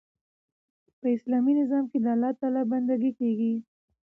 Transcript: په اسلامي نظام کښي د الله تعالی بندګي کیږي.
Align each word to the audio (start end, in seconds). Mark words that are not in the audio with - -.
په 0.99 1.07
اسلامي 1.15 1.53
نظام 1.61 1.83
کښي 1.89 1.99
د 2.03 2.07
الله 2.13 2.31
تعالی 2.39 2.63
بندګي 2.71 3.11
کیږي. 3.19 3.53